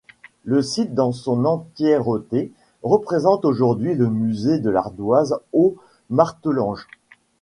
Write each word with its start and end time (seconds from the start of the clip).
Le 0.45 0.63
site 0.63 0.95
dans 0.95 1.11
son 1.11 1.45
entièreté 1.45 2.51
représente 2.81 3.45
aujourd'hui 3.45 3.93
le 3.93 4.09
Musée 4.09 4.57
de 4.57 4.71
l'Ardoise 4.71 5.39
Haut-Martelange. 5.53 6.87